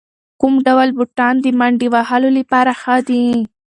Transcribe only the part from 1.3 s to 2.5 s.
د منډې وهلو